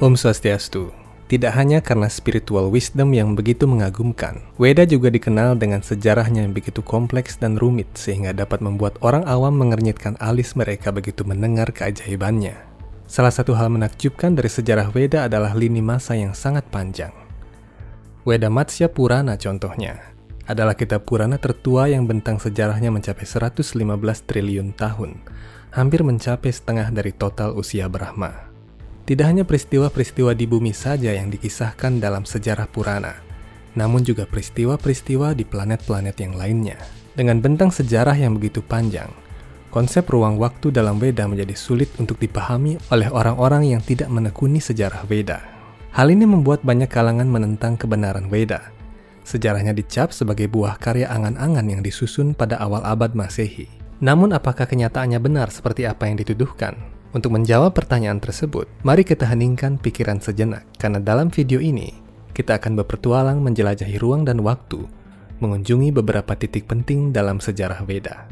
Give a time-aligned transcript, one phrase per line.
[0.00, 0.96] Om Swastiastu.
[1.28, 6.80] Tidak hanya karena spiritual wisdom yang begitu mengagumkan, Weda juga dikenal dengan sejarahnya yang begitu
[6.80, 12.56] kompleks dan rumit sehingga dapat membuat orang awam mengernyitkan alis mereka begitu mendengar keajaibannya.
[13.04, 17.12] Salah satu hal menakjubkan dari sejarah Weda adalah lini masa yang sangat panjang.
[18.24, 20.00] Weda Matsya Purana contohnya,
[20.48, 23.68] adalah kitab Purana tertua yang bentang sejarahnya mencapai 115
[24.24, 25.20] triliun tahun,
[25.76, 28.49] hampir mencapai setengah dari total usia Brahma.
[29.10, 33.18] Tidak hanya peristiwa-peristiwa di bumi saja yang dikisahkan dalam sejarah Purana,
[33.74, 36.78] namun juga peristiwa-peristiwa di planet-planet yang lainnya.
[37.18, 39.10] Dengan bentang sejarah yang begitu panjang,
[39.74, 45.02] konsep ruang waktu dalam Weda menjadi sulit untuk dipahami oleh orang-orang yang tidak menekuni sejarah
[45.10, 45.42] Weda.
[45.90, 48.70] Hal ini membuat banyak kalangan menentang kebenaran Weda.
[49.26, 53.66] Sejarahnya dicap sebagai buah karya angan-angan yang disusun pada awal abad Masehi.
[53.98, 56.99] Namun apakah kenyataannya benar seperti apa yang dituduhkan?
[57.10, 61.90] Untuk menjawab pertanyaan tersebut, mari kita heningkan pikiran sejenak, karena dalam video ini
[62.30, 64.86] kita akan berpetualang menjelajahi ruang dan waktu,
[65.42, 68.30] mengunjungi beberapa titik penting dalam sejarah Weda.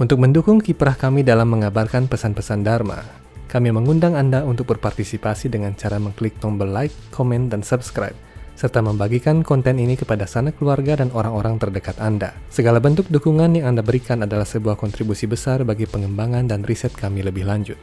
[0.00, 3.04] Untuk mendukung kiprah kami dalam mengabarkan pesan-pesan Dharma,
[3.52, 8.16] kami mengundang Anda untuk berpartisipasi dengan cara mengklik tombol like, komen, dan subscribe
[8.56, 12.32] serta membagikan konten ini kepada sanak keluarga dan orang-orang terdekat Anda.
[12.48, 17.20] Segala bentuk dukungan yang Anda berikan adalah sebuah kontribusi besar bagi pengembangan dan riset kami
[17.20, 17.76] lebih lanjut.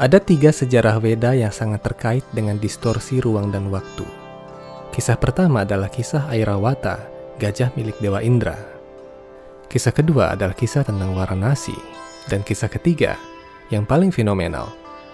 [0.00, 4.19] Ada tiga sejarah Weda yang sangat terkait dengan distorsi ruang dan waktu.
[4.90, 7.06] Kisah pertama adalah kisah Airawata,
[7.38, 8.58] gajah milik Dewa Indra.
[9.70, 11.78] Kisah kedua adalah kisah tentang Varanasi.
[12.26, 13.14] Dan kisah ketiga,
[13.70, 14.66] yang paling fenomenal,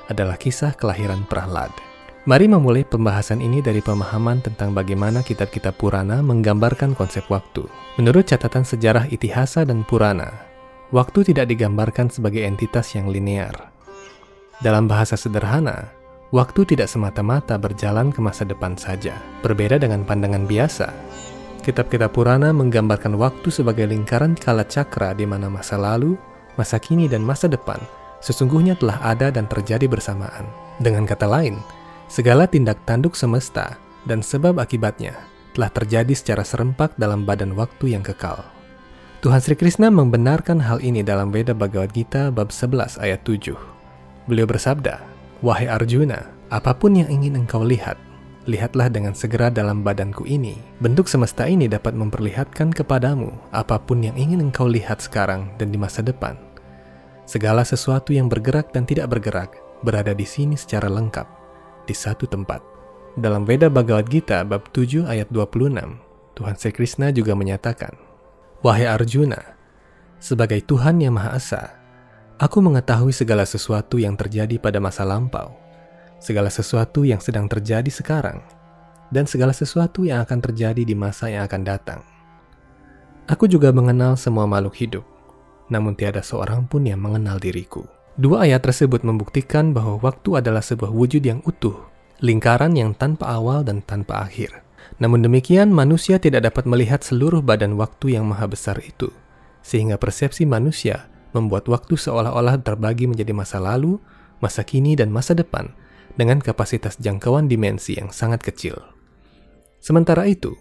[0.09, 1.69] adalah kisah kelahiran Prahlad.
[2.25, 7.69] Mari memulai pembahasan ini dari pemahaman tentang bagaimana kitab-kitab Purana menggambarkan konsep waktu.
[8.01, 10.35] Menurut catatan sejarah Itihasa dan Purana,
[10.89, 13.71] waktu tidak digambarkan sebagai entitas yang linear.
[14.65, 15.93] Dalam bahasa sederhana,
[16.35, 19.15] Waktu tidak semata-mata berjalan ke masa depan saja.
[19.47, 20.91] Berbeda dengan pandangan biasa,
[21.63, 26.19] kitab-kitab Purana menggambarkan waktu sebagai lingkaran kala cakra di mana masa lalu,
[26.59, 27.79] masa kini, dan masa depan
[28.27, 30.51] sesungguhnya telah ada dan terjadi bersamaan.
[30.83, 31.63] Dengan kata lain,
[32.11, 35.15] segala tindak tanduk semesta dan sebab akibatnya
[35.55, 38.43] telah terjadi secara serempak dalam badan waktu yang kekal.
[39.25, 43.57] Tuhan Sri Krishna membenarkan hal ini dalam Veda Bhagavad Gita bab 11 ayat 7.
[44.29, 48.01] Beliau bersabda, Wahai Arjuna, apa pun yang ingin engkau lihat,
[48.49, 50.57] lihatlah dengan segera dalam badanku ini.
[50.81, 55.77] Bentuk semesta ini dapat memperlihatkan kepadamu apa pun yang ingin engkau lihat sekarang dan di
[55.77, 56.41] masa depan.
[57.29, 61.29] Segala sesuatu yang bergerak dan tidak bergerak berada di sini secara lengkap,
[61.85, 62.65] di satu tempat.
[63.21, 66.01] Dalam Veda Bhagavad Gita bab 7 ayat 26,
[66.33, 67.93] Tuhan Sri Krishna juga menyatakan,
[68.65, 69.57] Wahai Arjuna,
[70.17, 71.76] sebagai Tuhan yang Maha Esa,
[72.37, 75.57] Aku mengetahui segala sesuatu yang terjadi pada masa lampau,
[76.21, 78.45] segala sesuatu yang sedang terjadi sekarang,
[79.09, 82.05] dan segala sesuatu yang akan terjadi di masa yang akan datang.
[83.25, 85.05] Aku juga mengenal semua makhluk hidup,
[85.73, 87.89] namun tiada seorang pun yang mengenal diriku.
[88.21, 91.89] Dua ayat tersebut membuktikan bahwa waktu adalah sebuah wujud yang utuh,
[92.21, 94.53] lingkaran yang tanpa awal dan tanpa akhir.
[95.01, 99.09] Namun demikian, manusia tidak dapat melihat seluruh badan waktu yang maha besar itu,
[99.65, 103.99] sehingga persepsi manusia membuat waktu seolah-olah terbagi menjadi masa lalu,
[104.39, 105.73] masa kini, dan masa depan
[106.17, 108.77] dengan kapasitas jangkauan dimensi yang sangat kecil.
[109.81, 110.57] Sementara itu,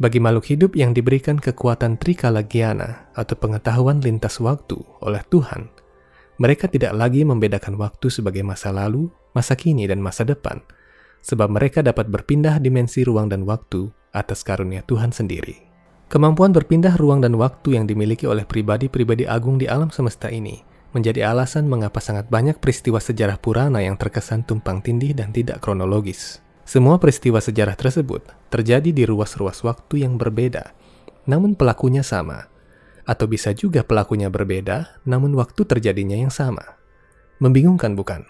[0.00, 5.70] bagi makhluk hidup yang diberikan kekuatan Trikalagiana atau pengetahuan lintas waktu oleh Tuhan,
[6.42, 9.06] mereka tidak lagi membedakan waktu sebagai masa lalu,
[9.38, 10.58] masa kini, dan masa depan,
[11.22, 15.73] sebab mereka dapat berpindah dimensi ruang dan waktu atas karunia Tuhan sendiri.
[16.12, 20.60] Kemampuan berpindah ruang dan waktu yang dimiliki oleh pribadi-pribadi agung di alam semesta ini
[20.94, 26.38] menjadi alasan mengapa sangat banyak peristiwa sejarah Purana yang terkesan tumpang tindih dan tidak kronologis.
[26.64, 30.72] Semua peristiwa sejarah tersebut terjadi di ruas-ruas waktu yang berbeda,
[31.26, 32.46] namun pelakunya sama.
[33.04, 36.80] Atau bisa juga pelakunya berbeda, namun waktu terjadinya yang sama.
[37.42, 38.24] Membingungkan bukan?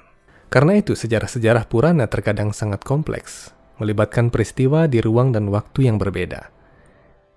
[0.50, 6.50] Karena itu sejarah-sejarah Purana terkadang sangat kompleks, melibatkan peristiwa di ruang dan waktu yang berbeda.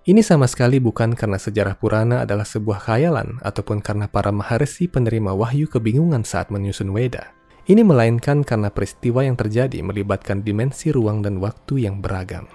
[0.08, 5.36] Ini sama sekali bukan karena sejarah Purana adalah sebuah khayalan ataupun karena para maharsi penerima
[5.36, 7.36] wahyu kebingungan saat menyusun Weda.
[7.68, 12.48] Ini melainkan karena peristiwa yang terjadi melibatkan dimensi ruang dan waktu yang beragam.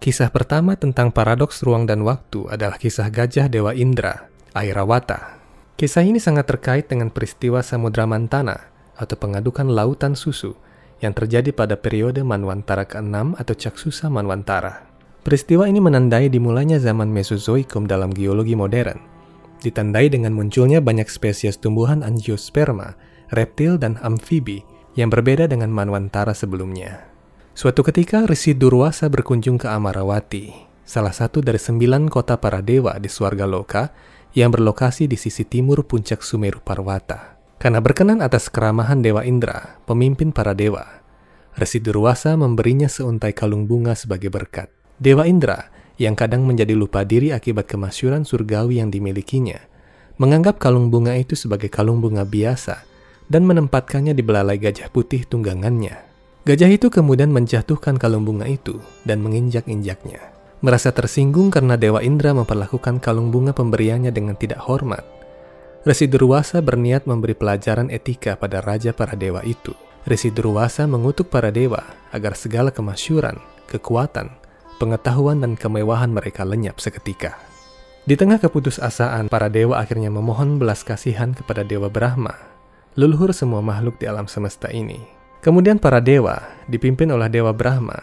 [0.00, 5.36] Kisah pertama tentang paradoks ruang dan waktu adalah kisah gajah Dewa Indra, Airawata.
[5.76, 10.56] Kisah ini sangat terkait dengan peristiwa Samudra Mantana atau pengadukan lautan susu
[11.04, 14.93] yang terjadi pada periode Manwantara ke-6 atau Caksusa Manwantara.
[15.24, 19.00] Peristiwa ini menandai dimulainya zaman Mesozoikum dalam geologi modern,
[19.64, 22.92] ditandai dengan munculnya banyak spesies tumbuhan angiosperma,
[23.32, 24.60] reptil, dan amfibi
[25.00, 27.08] yang berbeda dengan Manwantara sebelumnya.
[27.56, 30.52] Suatu ketika, Risi Durwasa berkunjung ke Amarawati,
[30.84, 33.96] salah satu dari sembilan kota para dewa di Swarga Loka
[34.36, 37.40] yang berlokasi di sisi timur puncak Sumeru Parwata.
[37.56, 40.84] Karena berkenan atas keramahan Dewa Indra, pemimpin para dewa,
[41.56, 44.83] Resi Durwasa memberinya seuntai kalung bunga sebagai berkat.
[44.98, 49.58] Dewa Indra, yang kadang menjadi lupa diri akibat kemasyuran surgawi yang dimilikinya,
[50.18, 52.86] menganggap kalung bunga itu sebagai kalung bunga biasa
[53.26, 55.98] dan menempatkannya di belalai gajah putih tunggangannya.
[56.44, 60.20] Gajah itu kemudian menjatuhkan kalung bunga itu dan menginjak-injaknya.
[60.60, 65.04] Merasa tersinggung karena Dewa Indra memperlakukan kalung bunga pemberiannya dengan tidak hormat,
[65.84, 69.76] Resi Durwasa berniat memberi pelajaran etika pada raja para dewa itu.
[70.08, 73.36] Resi Durwasa mengutuk para dewa agar segala kemasyuran,
[73.68, 74.32] kekuatan,
[74.76, 77.38] pengetahuan dan kemewahan mereka lenyap seketika.
[78.04, 82.36] Di tengah keputusasaan, para dewa akhirnya memohon belas kasihan kepada Dewa Brahma,
[83.00, 85.00] leluhur semua makhluk di alam semesta ini.
[85.40, 87.96] Kemudian para dewa, dipimpin oleh Dewa Brahma,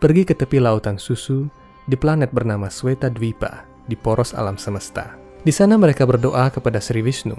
[0.00, 1.44] pergi ke tepi lautan susu
[1.84, 5.16] di planet bernama Sweta Dwipa di poros alam semesta.
[5.44, 7.36] Di sana mereka berdoa kepada Sri Wisnu,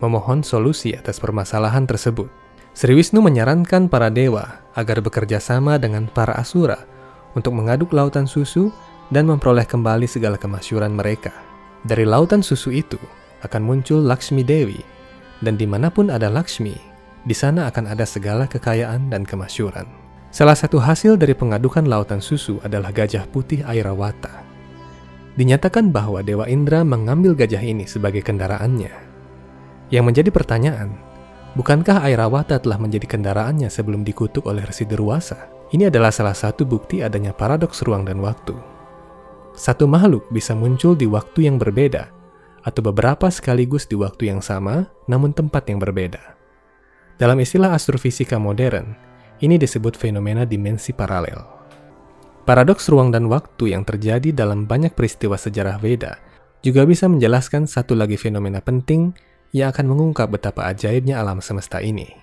[0.00, 2.32] memohon solusi atas permasalahan tersebut.
[2.72, 6.88] Sri Wisnu menyarankan para dewa agar bekerja sama dengan para asura
[7.38, 8.72] untuk mengaduk lautan susu
[9.12, 11.32] dan memperoleh kembali segala kemasyuran mereka.
[11.82, 12.98] Dari lautan susu itu
[13.42, 14.80] akan muncul Lakshmi Dewi,
[15.42, 16.78] dan di mana pun ada Lakshmi,
[17.26, 19.84] di sana akan ada segala kekayaan dan kemasyuran.
[20.32, 24.52] Salah satu hasil dari pengadukan lautan susu adalah gajah putih Airawata
[25.36, 28.92] dinyatakan bahwa Dewa Indra mengambil gajah ini sebagai kendaraannya.
[29.88, 30.96] Yang menjadi pertanyaan,
[31.56, 35.48] bukankah Airawata telah menjadi kendaraannya sebelum dikutuk oleh Resi Derwasa?
[35.72, 38.52] Ini adalah salah satu bukti adanya paradoks ruang dan waktu.
[39.56, 42.12] Satu makhluk bisa muncul di waktu yang berbeda,
[42.60, 46.36] atau beberapa sekaligus di waktu yang sama, namun tempat yang berbeda.
[47.16, 48.92] Dalam istilah astrofisika modern,
[49.40, 51.40] ini disebut fenomena dimensi paralel.
[52.42, 56.18] Paradoks ruang dan waktu yang terjadi dalam banyak peristiwa sejarah Veda
[56.62, 59.14] juga bisa menjelaskan satu lagi fenomena penting
[59.54, 62.21] yang akan mengungkap betapa ajaibnya alam semesta ini.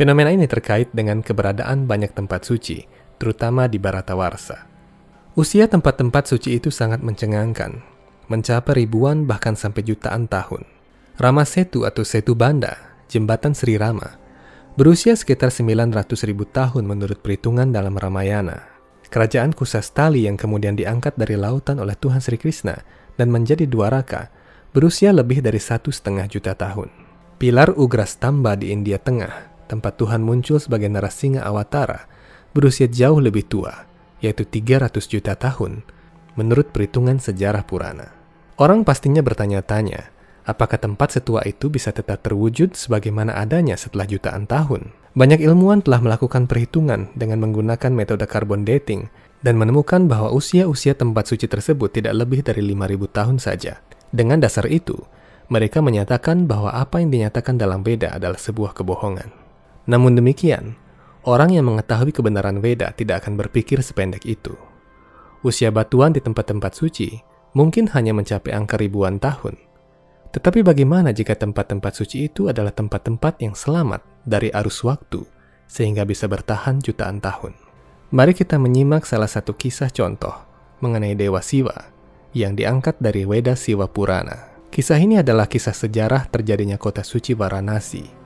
[0.00, 2.88] Fenomena ini terkait dengan keberadaan banyak tempat suci,
[3.20, 4.64] terutama di Baratawarsa.
[5.36, 7.84] Usia tempat-tempat suci itu sangat mencengangkan,
[8.32, 10.64] mencapai ribuan bahkan sampai jutaan tahun.
[11.20, 12.80] Rama Setu atau Setu Banda,
[13.12, 14.16] jembatan Sri Rama,
[14.72, 15.92] berusia sekitar 900
[16.24, 18.72] ribu tahun menurut perhitungan dalam Ramayana.
[19.12, 22.80] Kerajaan Kusastali yang kemudian diangkat dari lautan oleh Tuhan Sri Krishna
[23.20, 24.32] dan menjadi dua raka,
[24.72, 26.88] berusia lebih dari satu setengah juta tahun.
[27.36, 32.10] Pilar Ugrastamba di India Tengah, tempat Tuhan muncul sebagai Narasinga Awatara,
[32.50, 33.86] berusia jauh lebih tua,
[34.18, 35.86] yaitu 300 juta tahun,
[36.34, 38.10] menurut perhitungan sejarah Purana.
[38.58, 40.10] Orang pastinya bertanya-tanya,
[40.42, 44.90] apakah tempat setua itu bisa tetap terwujud sebagaimana adanya setelah jutaan tahun?
[45.14, 51.30] Banyak ilmuwan telah melakukan perhitungan dengan menggunakan metode carbon dating dan menemukan bahwa usia-usia tempat
[51.30, 53.80] suci tersebut tidak lebih dari 5000 tahun saja.
[54.10, 55.00] Dengan dasar itu,
[55.50, 59.39] mereka menyatakan bahwa apa yang dinyatakan dalam Veda adalah sebuah kebohongan.
[59.90, 60.78] Namun demikian,
[61.26, 64.54] orang yang mengetahui kebenaran Veda tidak akan berpikir sependek itu.
[65.42, 67.18] Usia batuan di tempat-tempat suci
[67.58, 69.58] mungkin hanya mencapai angka ribuan tahun,
[70.30, 75.26] tetapi bagaimana jika tempat-tempat suci itu adalah tempat-tempat yang selamat dari arus waktu,
[75.66, 77.58] sehingga bisa bertahan jutaan tahun?
[78.14, 80.34] Mari kita menyimak salah satu kisah contoh
[80.78, 81.74] mengenai Dewa Siwa
[82.30, 84.54] yang diangkat dari Weda Siwa Purana.
[84.70, 88.19] Kisah ini adalah kisah sejarah terjadinya kota suci Varanasi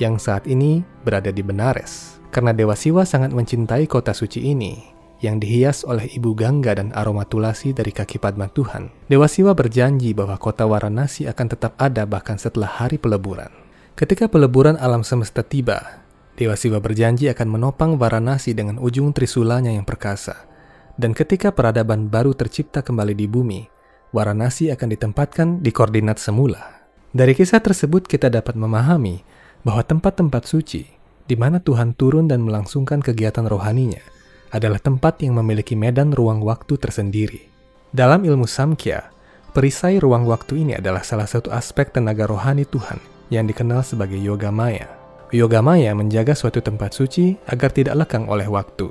[0.00, 2.18] yang saat ini berada di Benares.
[2.32, 4.80] Karena Dewa Siwa sangat mencintai kota suci ini,
[5.20, 10.16] yang dihias oleh ibu Gangga dan aroma tulasi dari kaki Padma Tuhan, Dewa Siwa berjanji
[10.16, 13.52] bahwa kota Varanasi akan tetap ada bahkan setelah hari peleburan.
[13.98, 16.00] Ketika peleburan alam semesta tiba,
[16.40, 20.48] Dewa Siwa berjanji akan menopang Varanasi dengan ujung trisulanya yang perkasa.
[20.96, 23.60] Dan ketika peradaban baru tercipta kembali di bumi,
[24.16, 26.80] Varanasi akan ditempatkan di koordinat semula.
[27.10, 29.20] Dari kisah tersebut kita dapat memahami
[29.62, 30.88] bahwa tempat-tempat suci,
[31.28, 34.02] di mana Tuhan turun dan melangsungkan kegiatan rohaninya,
[34.50, 37.46] adalah tempat yang memiliki medan ruang waktu tersendiri.
[37.94, 39.10] Dalam ilmu Samkhya,
[39.54, 42.98] perisai ruang waktu ini adalah salah satu aspek tenaga rohani Tuhan
[43.30, 44.90] yang dikenal sebagai Yoga Maya.
[45.30, 48.90] Yoga Maya menjaga suatu tempat suci agar tidak lekang oleh waktu.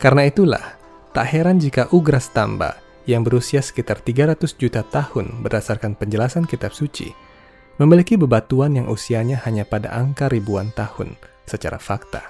[0.00, 0.80] Karena itulah,
[1.12, 7.12] tak heran jika Ugras Tamba yang berusia sekitar 300 juta tahun berdasarkan penjelasan kitab suci,
[7.80, 11.16] memiliki bebatuan yang usianya hanya pada angka ribuan tahun
[11.48, 12.20] secara fakta.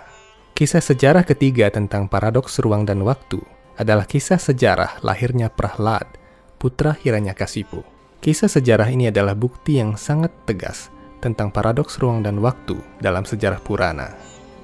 [0.54, 3.42] Kisah sejarah ketiga tentang paradoks ruang dan waktu
[3.74, 6.06] adalah kisah sejarah lahirnya Prahlad,
[6.62, 7.82] putra Hiranyakasipu.
[8.20, 13.58] Kisah sejarah ini adalah bukti yang sangat tegas tentang paradoks ruang dan waktu dalam sejarah
[13.58, 14.14] Purana.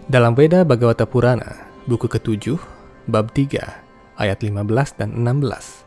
[0.07, 2.61] Dalam Veda Bhagavata Purana, buku ketujuh,
[3.09, 5.86] bab 3, ayat 15 dan 16,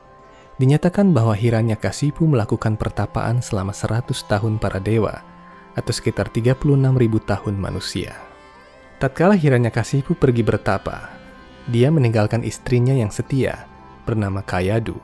[0.59, 5.23] dinyatakan bahwa Hiranyakasipu melakukan pertapaan selama 100 tahun para dewa
[5.73, 6.59] atau sekitar 36.000
[7.23, 8.13] tahun manusia.
[8.99, 11.15] Tatkala Hiranyakasipu pergi bertapa,
[11.71, 13.63] dia meninggalkan istrinya yang setia
[14.03, 14.99] bernama Kayadu.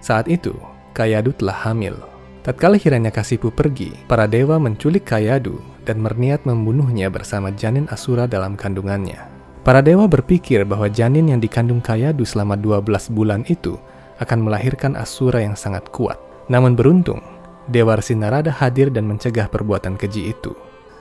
[0.00, 0.56] Saat itu,
[0.96, 2.00] Kayadu telah hamil.
[2.40, 9.28] Tatkala Hiranyakasipu pergi, para dewa menculik Kayadu dan berniat membunuhnya bersama janin Asura dalam kandungannya.
[9.66, 13.76] Para dewa berpikir bahwa janin yang dikandung Kayadu selama 12 bulan itu
[14.20, 16.16] akan melahirkan Asura yang sangat kuat.
[16.46, 17.20] Namun beruntung,
[17.66, 20.54] Dewa Narada hadir dan mencegah perbuatan keji itu.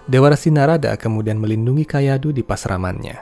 [0.10, 3.18] Dewa Narada kemudian melindungi Kayadu di pasramannya.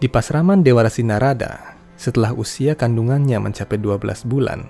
[0.00, 4.68] Di pasraman Dewa Narada, setelah usia kandungannya mencapai 12 bulan,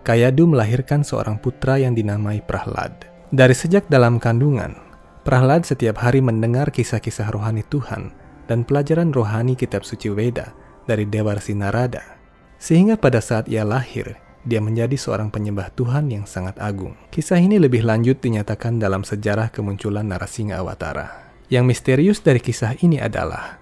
[0.00, 3.04] Kayadu melahirkan seorang putra yang dinamai Prahlad.
[3.28, 4.72] Dari sejak dalam kandungan,
[5.20, 8.08] Prahlad setiap hari mendengar kisah-kisah rohani Tuhan
[8.48, 10.56] dan pelajaran rohani kitab suci Weda
[10.88, 12.19] dari Dewa Narada.
[12.60, 16.92] Sehingga pada saat ia lahir, dia menjadi seorang penyembah Tuhan yang sangat agung.
[17.08, 21.32] Kisah ini lebih lanjut dinyatakan dalam sejarah kemunculan Narasinga Awatara.
[21.48, 23.56] Yang misterius dari kisah ini adalah,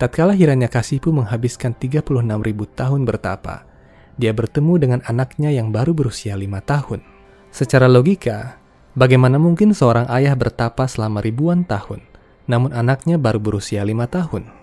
[0.00, 2.08] tatkala Hiranyakasipu menghabiskan 36.000
[2.72, 3.68] tahun bertapa,
[4.18, 7.06] dia bertemu dengan anaknya yang baru berusia lima tahun.
[7.54, 8.58] Secara logika,
[8.98, 12.02] bagaimana mungkin seorang ayah bertapa selama ribuan tahun,
[12.50, 14.57] namun anaknya baru berusia lima tahun?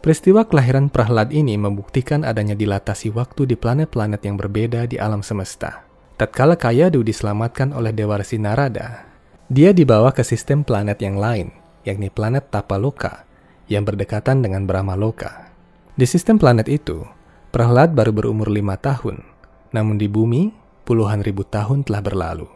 [0.00, 5.84] Peristiwa kelahiran Prahlad ini membuktikan adanya dilatasi waktu di planet-planet yang berbeda di alam semesta.
[6.16, 9.04] Tatkala Kayadu diselamatkan oleh Dewa Resi Narada,
[9.52, 11.52] dia dibawa ke sistem planet yang lain,
[11.84, 13.28] yakni planet Tapaloka,
[13.68, 15.52] yang berdekatan dengan Brahma Loka.
[15.92, 17.04] Di sistem planet itu,
[17.52, 19.20] Prahlad baru berumur lima tahun,
[19.68, 20.48] namun di bumi,
[20.88, 22.48] puluhan ribu tahun telah berlalu.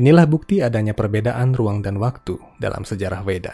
[0.00, 3.52] Inilah bukti adanya perbedaan ruang dan waktu dalam sejarah Weda.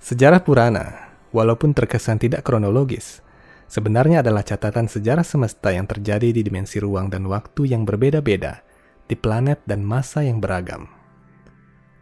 [0.00, 3.24] Sejarah Purana walaupun terkesan tidak kronologis,
[3.66, 8.62] sebenarnya adalah catatan sejarah semesta yang terjadi di dimensi ruang dan waktu yang berbeda-beda,
[9.08, 10.86] di planet dan masa yang beragam.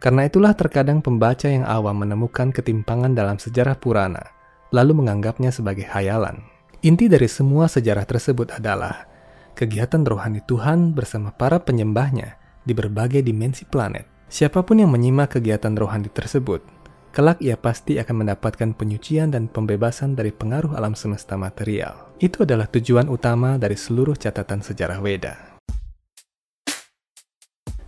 [0.01, 4.33] Karena itulah terkadang pembaca yang awam menemukan ketimpangan dalam sejarah Purana,
[4.73, 6.41] lalu menganggapnya sebagai hayalan.
[6.81, 9.05] Inti dari semua sejarah tersebut adalah
[9.53, 14.09] kegiatan rohani Tuhan bersama para penyembahnya di berbagai dimensi planet.
[14.31, 16.80] Siapa pun yang menyimak kegiatan rohani tersebut
[17.11, 22.15] kelak ia pasti akan mendapatkan penyucian dan pembebasan dari pengaruh alam semesta material.
[22.23, 25.35] Itu adalah tujuan utama dari seluruh catatan sejarah Weda.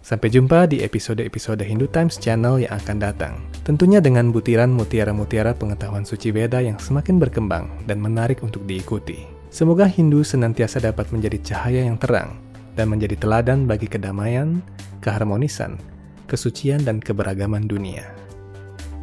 [0.04, 3.34] Sampai jumpa di episode-episode Hindu Times Channel yang akan datang.
[3.64, 9.24] Tentunya dengan butiran mutiara-mutiara pengetahuan suci Weda yang semakin berkembang dan menarik untuk diikuti.
[9.48, 12.36] Semoga Hindu senantiasa dapat menjadi cahaya yang terang
[12.76, 14.60] dan menjadi teladan bagi kedamaian,
[15.00, 15.80] keharmonisan,
[16.28, 18.23] kesucian, dan keberagaman dunia.